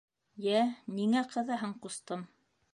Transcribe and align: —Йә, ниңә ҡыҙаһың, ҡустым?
—Йә, 0.45 0.63
ниңә 1.01 1.23
ҡыҙаһың, 1.35 1.79
ҡустым? 1.87 2.29